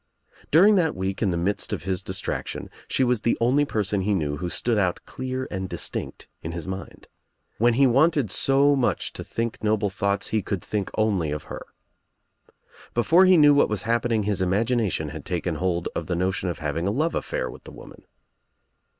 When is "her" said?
11.53-11.61